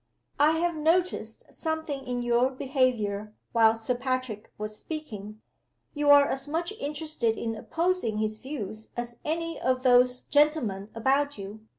"I 0.39 0.53
have 0.53 0.75
noticed 0.75 1.45
something 1.53 2.07
in 2.07 2.23
your 2.23 2.49
behavior 2.49 3.35
while 3.51 3.75
Sir 3.75 3.93
Patrick 3.93 4.51
was 4.57 4.75
speaking. 4.75 5.43
You 5.93 6.09
are 6.09 6.25
as 6.27 6.47
much 6.47 6.71
interested 6.79 7.37
in 7.37 7.53
opposing 7.53 8.17
his 8.17 8.39
views 8.39 8.89
as 8.97 9.19
any 9.23 9.61
of 9.61 9.83
those 9.83 10.21
gentlemen 10.21 10.89
about 10.95 11.37
you. 11.37 11.67